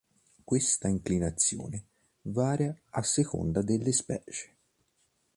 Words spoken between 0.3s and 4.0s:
Questa inclinazione varia a seconda delle